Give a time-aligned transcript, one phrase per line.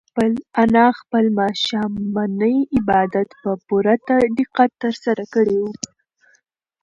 [0.61, 3.95] انا خپل ماښامنی عبادت په پوره
[4.39, 5.65] دقت ترسره کړی و.